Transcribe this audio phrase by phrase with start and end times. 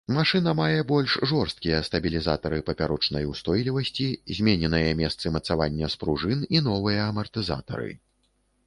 [0.13, 7.91] Машына мае больш жорсткія стабілізатары папярочнай устойлівасці, змененыя месцы мацавання спружын і новыя амартызатары.